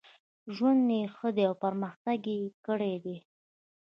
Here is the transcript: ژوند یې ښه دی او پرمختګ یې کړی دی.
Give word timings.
ژوند 0.55 0.83
یې 0.95 1.01
ښه 1.15 1.29
دی 1.35 1.43
او 1.49 1.55
پرمختګ 1.63 2.19
یې 2.33 2.39
کړی 2.65 2.93
دی. 3.05 3.17